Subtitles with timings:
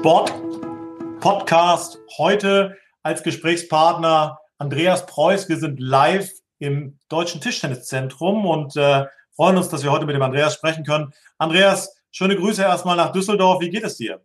[0.00, 1.98] Sport-Podcast.
[2.16, 5.50] Heute als Gesprächspartner Andreas Preuß.
[5.50, 9.04] Wir sind live im Deutschen Tischtenniszentrum und äh,
[9.36, 11.12] freuen uns, dass wir heute mit dem Andreas sprechen können.
[11.36, 13.60] Andreas, schöne Grüße erstmal nach Düsseldorf.
[13.60, 14.24] Wie geht es dir?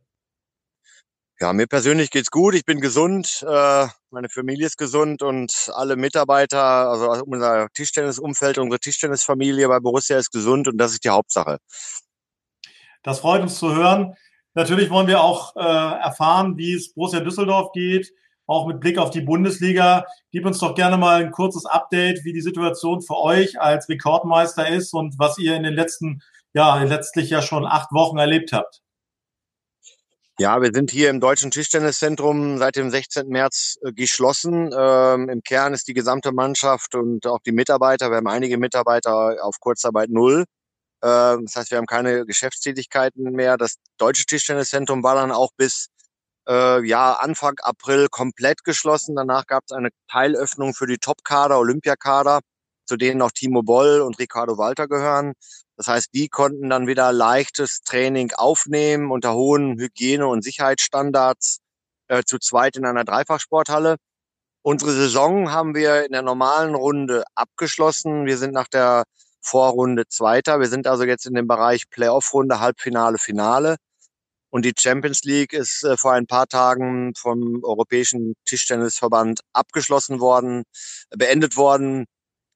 [1.42, 2.56] Ja, mir persönlich geht's gut.
[2.56, 8.80] Ich bin gesund, äh, meine Familie ist gesund und alle Mitarbeiter, also unser Tischtennisumfeld, unsere
[8.80, 11.58] Tischtennisfamilie bei Borussia ist gesund und das ist die Hauptsache.
[13.04, 14.16] Das freut uns zu hören.
[14.56, 18.14] Natürlich wollen wir auch äh, erfahren, wie es Borussia Düsseldorf geht,
[18.48, 20.06] auch mit Blick auf die Bundesliga.
[20.32, 24.70] Gib uns doch gerne mal ein kurzes Update, wie die Situation für euch als Rekordmeister
[24.70, 26.22] ist und was ihr in den letzten,
[26.54, 28.82] ja, letztlich ja schon acht Wochen erlebt habt.
[30.38, 33.28] Ja, wir sind hier im Deutschen Tischtenniszentrum seit dem 16.
[33.30, 34.70] März äh, geschlossen.
[34.78, 39.38] Ähm, Im Kern ist die gesamte Mannschaft und auch die Mitarbeiter, wir haben einige Mitarbeiter
[39.42, 40.44] auf Kurzarbeit null.
[41.06, 43.58] Äh, das heißt, wir haben keine Geschäftstätigkeiten mehr.
[43.58, 45.90] Das Deutsche Tischtenniszentrum war dann auch bis
[46.48, 49.16] äh, ja, Anfang April komplett geschlossen.
[49.16, 52.40] Danach gab es eine Teilöffnung für die Top-Kader, Olympiakader,
[52.86, 55.34] zu denen auch Timo Boll und Ricardo Walter gehören.
[55.78, 61.60] Das heißt, die konnten dann wieder leichtes Training aufnehmen unter hohen Hygiene- und Sicherheitsstandards
[62.08, 63.98] äh, zu zweit in einer Dreifachsporthalle.
[64.64, 68.26] Unsere Saison haben wir in der normalen Runde abgeschlossen.
[68.26, 69.04] Wir sind nach der
[69.46, 70.60] Vorrunde Zweiter.
[70.60, 73.78] Wir sind also jetzt in dem Bereich Playoff-Runde, Halbfinale, Finale.
[74.50, 80.64] Und die Champions League ist äh, vor ein paar Tagen vom Europäischen Tischtennisverband abgeschlossen worden,
[81.10, 82.06] beendet worden.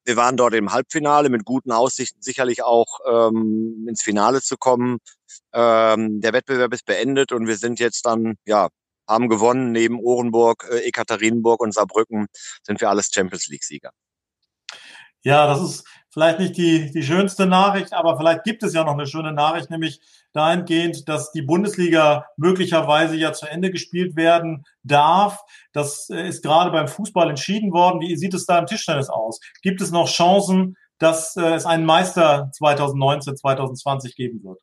[0.05, 4.99] Wir waren dort im Halbfinale mit guten Aussichten, sicherlich auch ähm, ins Finale zu kommen.
[5.53, 8.69] Ähm, der Wettbewerb ist beendet und wir sind jetzt dann, ja,
[9.07, 9.71] haben gewonnen.
[9.71, 12.27] Neben Orenburg, äh, Ekaterinburg und Saarbrücken
[12.63, 13.91] sind wir alles Champions League-Sieger.
[15.21, 18.93] Ja, das ist vielleicht nicht die, die schönste Nachricht, aber vielleicht gibt es ja noch
[18.93, 20.01] eine schöne Nachricht, nämlich
[20.33, 25.41] dahingehend, dass die Bundesliga möglicherweise ja zu Ende gespielt werden darf.
[25.73, 28.01] Das äh, ist gerade beim Fußball entschieden worden.
[28.01, 29.39] Wie sieht es da im Tischtennis aus?
[29.61, 34.59] Gibt es noch Chancen, dass äh, es einen Meister 2019, 2020 geben wird?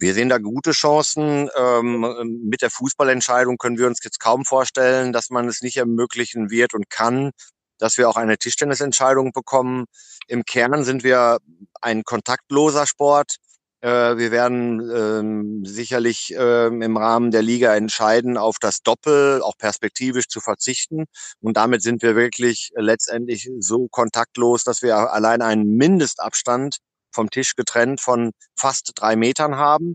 [0.00, 1.50] Wir sehen da gute Chancen.
[1.56, 6.50] Ähm, mit der Fußballentscheidung können wir uns jetzt kaum vorstellen, dass man es nicht ermöglichen
[6.50, 7.32] wird und kann,
[7.78, 9.86] dass wir auch eine Tischtennisentscheidung bekommen.
[10.26, 11.38] Im Kern sind wir
[11.80, 13.36] ein kontaktloser Sport.
[13.80, 19.56] Äh, wir werden ähm, sicherlich ähm, im Rahmen der Liga entscheiden, auf das Doppel auch
[19.56, 21.04] perspektivisch zu verzichten.
[21.40, 26.78] Und damit sind wir wirklich letztendlich so kontaktlos, dass wir allein einen Mindestabstand
[27.12, 29.94] vom Tisch getrennt von fast drei Metern haben.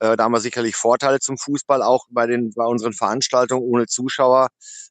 [0.00, 3.86] Äh, da haben wir sicherlich Vorteile zum Fußball, auch bei, den, bei unseren Veranstaltungen ohne
[3.86, 4.48] Zuschauer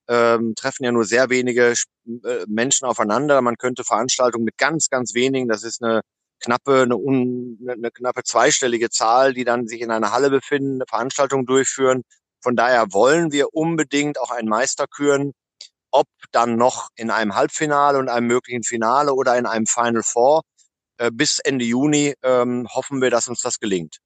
[0.08, 1.74] ähm, treffen ja nur sehr wenige
[2.06, 3.42] äh, Menschen aufeinander.
[3.42, 6.02] Man könnte Veranstaltungen mit ganz, ganz wenigen, das ist eine
[6.40, 10.86] knappe, eine, un, eine knappe zweistellige Zahl, die dann sich in einer Halle befinden, eine
[10.88, 12.04] Veranstaltung durchführen.
[12.42, 15.32] Von daher wollen wir unbedingt auch einen Meister küren.
[15.92, 20.42] Ob dann noch in einem Halbfinale und einem möglichen Finale oder in einem Final Four.
[20.98, 23.98] Äh, bis Ende Juni ähm, hoffen wir, dass uns das gelingt.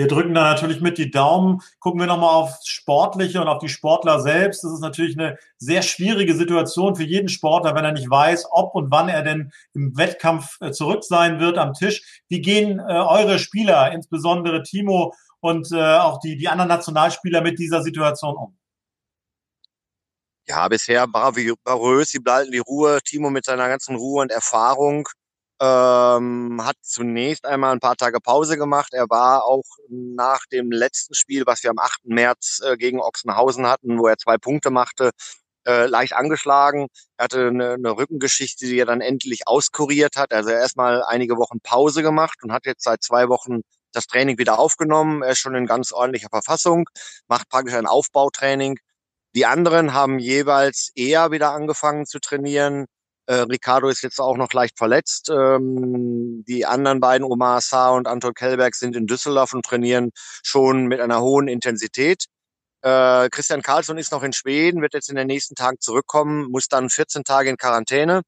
[0.00, 1.60] Wir drücken da natürlich mit die Daumen.
[1.78, 4.64] Gucken wir nochmal aufs Sportliche und auf die Sportler selbst.
[4.64, 8.74] Das ist natürlich eine sehr schwierige Situation für jeden Sportler, wenn er nicht weiß, ob
[8.74, 12.22] und wann er denn im Wettkampf äh, zurück sein wird am Tisch.
[12.30, 17.58] Wie gehen äh, eure Spieler, insbesondere Timo und äh, auch die, die anderen Nationalspieler mit
[17.58, 18.56] dieser Situation um?
[20.48, 23.00] Ja, bisher bravourös, sie bleiben die Ruhe.
[23.04, 25.06] Timo mit seiner ganzen Ruhe und Erfahrung
[25.60, 28.94] ähm, hat zunächst einmal ein paar Tage Pause gemacht.
[28.94, 32.06] Er war auch nach dem letzten Spiel, was wir am 8.
[32.06, 35.10] März äh, gegen Ochsenhausen hatten, wo er zwei Punkte machte,
[35.66, 36.88] äh, leicht angeschlagen.
[37.18, 40.32] Er hatte eine, eine Rückengeschichte, die er dann endlich auskuriert hat.
[40.32, 43.60] Also erstmal einige Wochen Pause gemacht und hat jetzt seit zwei Wochen
[43.92, 45.22] das Training wieder aufgenommen.
[45.22, 46.88] Er ist schon in ganz ordentlicher Verfassung,
[47.28, 48.78] macht praktisch ein Aufbautraining.
[49.34, 52.86] Die anderen haben jeweils eher wieder angefangen zu trainieren.
[53.30, 55.30] Äh, Ricardo ist jetzt auch noch leicht verletzt.
[55.30, 60.10] Ähm, die anderen beiden, Omar Saar und Anton Kellberg, sind in Düsseldorf und trainieren
[60.42, 62.24] schon mit einer hohen Intensität.
[62.82, 66.66] Äh, Christian Karlsson ist noch in Schweden, wird jetzt in den nächsten Tagen zurückkommen, muss
[66.66, 68.22] dann 14 Tage in Quarantäne.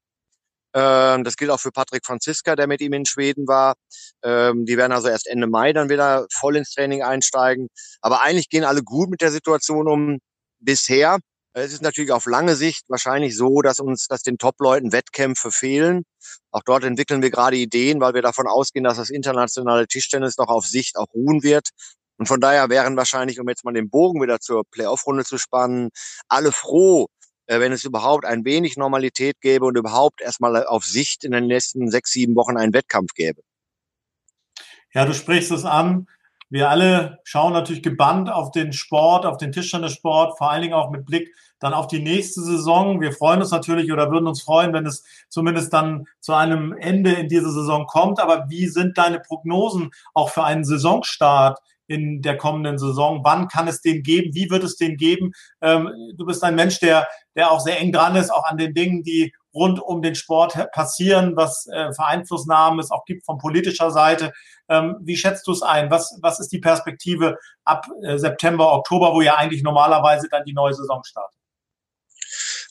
[0.73, 3.75] Ähm, das gilt auch für Patrick Franziska, der mit ihm in Schweden war.
[4.23, 7.67] Ähm, die werden also erst Ende Mai dann wieder voll ins Training einsteigen.
[8.01, 10.19] Aber eigentlich gehen alle gut mit der Situation um
[10.59, 11.19] bisher.
[11.55, 16.03] Es ist natürlich auf lange Sicht wahrscheinlich so, dass uns, dass den Top-Leuten Wettkämpfe fehlen.
[16.51, 20.47] Auch dort entwickeln wir gerade Ideen, weil wir davon ausgehen, dass das internationale Tischtennis noch
[20.47, 21.69] auf Sicht auch ruhen wird.
[22.17, 25.89] Und von daher wären wahrscheinlich, um jetzt mal den Bogen wieder zur Playoff-Runde zu spannen,
[26.27, 27.07] alle froh,
[27.45, 31.45] äh, wenn es überhaupt ein wenig Normalität gäbe und überhaupt erstmal auf Sicht in den
[31.45, 33.41] nächsten sechs, sieben Wochen einen Wettkampf gäbe.
[34.93, 36.07] Ja, du sprichst es an
[36.53, 40.91] wir alle schauen natürlich gebannt auf den Sport, auf den Tischtennissport, vor allen Dingen auch
[40.91, 43.01] mit Blick dann auf die nächste Saison.
[43.01, 47.13] Wir freuen uns natürlich oder würden uns freuen, wenn es zumindest dann zu einem Ende
[47.13, 48.19] in dieser Saison kommt.
[48.19, 51.59] Aber wie sind deine Prognosen auch für einen Saisonstart?
[51.85, 53.25] in der kommenden Saison?
[53.25, 54.33] Wann kann es den geben?
[54.33, 55.33] Wie wird es den geben?
[55.61, 58.73] Ähm, du bist ein Mensch, der, der auch sehr eng dran ist, auch an den
[58.73, 63.91] Dingen, die rund um den Sport passieren, was äh, Vereinflussnahmen es auch gibt von politischer
[63.91, 64.33] Seite.
[64.69, 65.91] Ähm, wie schätzt du es ein?
[65.91, 70.53] Was, was ist die Perspektive ab äh, September, Oktober, wo ja eigentlich normalerweise dann die
[70.53, 71.39] neue Saison startet?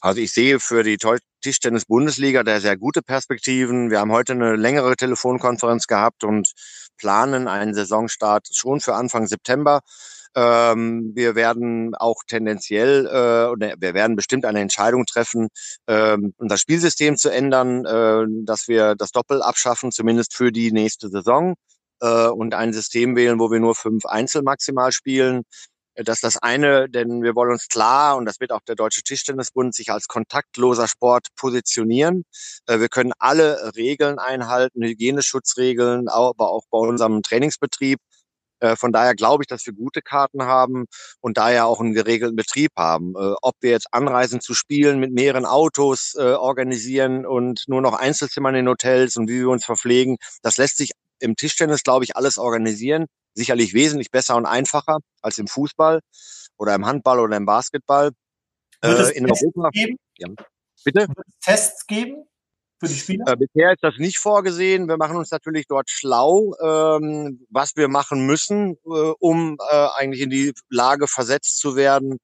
[0.00, 0.98] Also ich sehe für die
[1.42, 3.90] Tischtennis-Bundesliga da sehr gute Perspektiven.
[3.90, 6.52] Wir haben heute eine längere Telefonkonferenz gehabt und
[6.98, 9.80] planen einen Saisonstart schon für Anfang September.
[10.34, 15.48] Ähm, wir werden auch tendenziell, äh, wir werden bestimmt eine Entscheidung treffen,
[15.86, 21.08] äh, unser Spielsystem zu ändern, äh, dass wir das Doppel abschaffen, zumindest für die nächste
[21.10, 21.54] Saison,
[22.00, 25.42] äh, und ein System wählen, wo wir nur fünf Einzel maximal spielen.
[25.94, 29.02] Das ist das eine, denn wir wollen uns klar, und das wird auch der Deutsche
[29.02, 32.24] Tischtennisbund, sich als kontaktloser Sport positionieren.
[32.66, 37.98] Äh, wir können alle Regeln einhalten, Hygieneschutzregeln, aber auch bei unserem Trainingsbetrieb.
[38.62, 40.86] Äh, von daher glaube ich, dass wir gute Karten haben
[41.20, 43.14] und daher auch einen geregelten Betrieb haben.
[43.16, 48.50] Äh, ob wir jetzt anreisen zu spielen, mit mehreren Autos organisieren und nur noch Einzelzimmer
[48.50, 52.16] in den Hotels und wie wir uns verpflegen, das lässt sich im Tischtennis, glaube ich,
[52.16, 56.00] alles organisieren sicherlich wesentlich besser und einfacher als im Fußball
[56.56, 58.10] oder im Handball oder im Basketball.
[58.82, 59.70] Wird es äh, in Tests Europa.
[59.70, 59.96] Geben?
[60.18, 60.28] Ja.
[60.84, 61.08] Bitte?
[61.08, 62.24] Wird es Tests geben
[62.82, 63.24] für die Spieler?
[63.28, 64.88] Äh, bisher ist das nicht vorgesehen.
[64.88, 70.22] Wir machen uns natürlich dort schlau, ähm, was wir machen müssen, äh, um äh, eigentlich
[70.22, 72.18] in die Lage versetzt zu werden,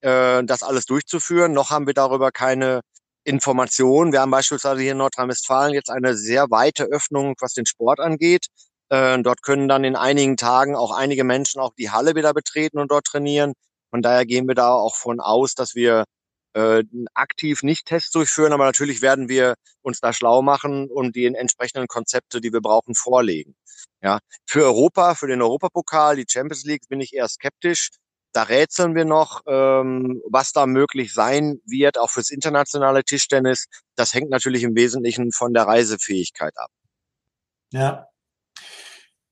[0.00, 1.52] äh, das alles durchzuführen.
[1.52, 2.80] Noch haben wir darüber keine
[3.24, 4.12] Informationen.
[4.12, 8.46] Wir haben beispielsweise hier in Nordrhein-Westfalen jetzt eine sehr weite Öffnung, was den Sport angeht.
[8.88, 12.78] Äh, dort können dann in einigen Tagen auch einige Menschen auch die Halle wieder betreten
[12.78, 13.52] und dort trainieren.
[13.90, 16.04] Von daher gehen wir da auch von aus, dass wir
[16.54, 16.82] äh,
[17.14, 21.86] aktiv nicht Tests durchführen, aber natürlich werden wir uns da schlau machen und die entsprechenden
[21.86, 23.54] Konzepte, die wir brauchen, vorlegen.
[24.02, 27.90] Ja, für Europa, für den Europapokal, die Champions League bin ich eher skeptisch.
[28.32, 33.66] Da rätseln wir noch, ähm, was da möglich sein wird, auch fürs internationale Tischtennis.
[33.96, 36.70] Das hängt natürlich im Wesentlichen von der Reisefähigkeit ab.
[37.72, 38.10] Ja,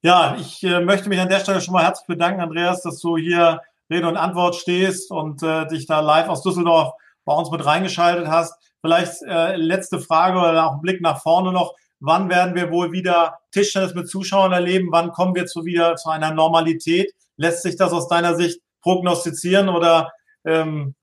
[0.02, 3.16] ja, ich äh, möchte mich an der Stelle schon mal herzlich bedanken, Andreas, dass du
[3.16, 3.60] hier
[3.90, 6.92] Rede und Antwort stehst und äh, dich da live aus Düsseldorf
[7.28, 8.54] bei uns mit reingeschaltet hast.
[8.80, 11.74] Vielleicht äh, letzte Frage oder auch ein Blick nach vorne noch.
[12.00, 14.88] Wann werden wir wohl wieder Tischtennis mit Zuschauern erleben?
[14.90, 17.12] Wann kommen wir zu wieder zu einer Normalität?
[17.36, 20.10] Lässt sich das aus deiner Sicht prognostizieren oder
[20.44, 20.94] ähm,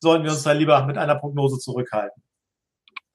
[0.00, 2.22] sollten wir uns da lieber mit einer Prognose zurückhalten?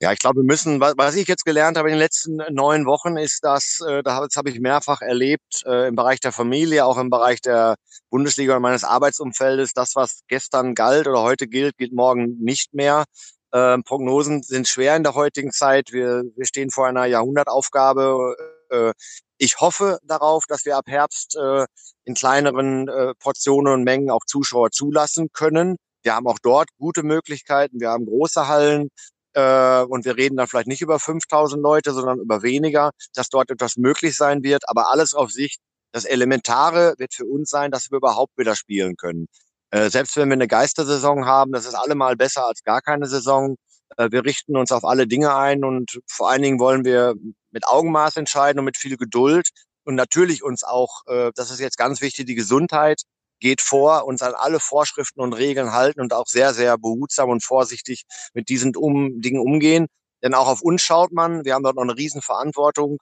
[0.02, 3.16] Ja, ich glaube, wir müssen, was ich jetzt gelernt habe in den letzten neun Wochen,
[3.16, 7.08] ist, dass, äh, das habe ich mehrfach erlebt, äh, im Bereich der Familie, auch im
[7.08, 7.76] Bereich der
[8.10, 13.04] Bundesliga und meines Arbeitsumfeldes, das, was gestern galt oder heute gilt, gilt morgen nicht mehr.
[13.52, 15.92] Ähm, Prognosen sind schwer in der heutigen Zeit.
[15.92, 18.34] Wir, wir stehen vor einer Jahrhundertaufgabe.
[18.70, 18.92] Äh,
[19.38, 21.64] ich hoffe darauf, dass wir ab Herbst äh,
[22.06, 25.76] in kleineren äh, Portionen und Mengen auch Zuschauer zulassen können.
[26.02, 27.78] Wir haben auch dort gute Möglichkeiten.
[27.78, 28.88] Wir haben große Hallen
[29.34, 33.50] äh, und wir reden dann vielleicht nicht über 5000 Leute, sondern über weniger, dass dort
[33.50, 34.68] etwas möglich sein wird.
[34.68, 35.60] Aber alles auf Sicht,
[35.92, 39.26] das Elementare wird für uns sein, dass wir überhaupt wieder spielen können.
[39.70, 43.56] Äh, selbst wenn wir eine Geistersaison haben, das ist allemal besser als gar keine Saison.
[43.96, 47.14] Äh, wir richten uns auf alle Dinge ein und vor allen Dingen wollen wir
[47.50, 49.48] mit Augenmaß entscheiden und mit viel Geduld
[49.84, 53.02] und natürlich uns auch, äh, das ist jetzt ganz wichtig, die Gesundheit
[53.42, 57.44] geht vor, uns an alle Vorschriften und Regeln halten und auch sehr, sehr behutsam und
[57.44, 59.88] vorsichtig mit diesen um, Dingen umgehen.
[60.22, 61.44] Denn auch auf uns schaut man.
[61.44, 62.98] Wir haben dort noch eine Riesenverantwortung.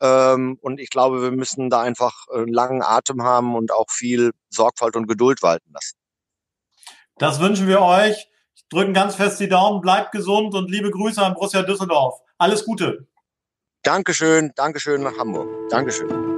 [0.00, 4.32] Ähm, und ich glaube, wir müssen da einfach einen langen Atem haben und auch viel
[4.48, 5.96] Sorgfalt und Geduld walten lassen.
[7.18, 8.28] Das wünschen wir euch.
[8.70, 12.18] Drücken ganz fest die Daumen, bleibt gesund und liebe Grüße an Borussia Düsseldorf.
[12.38, 13.06] Alles Gute.
[13.82, 15.48] Dankeschön, Dankeschön nach Hamburg.
[15.68, 16.31] Dankeschön.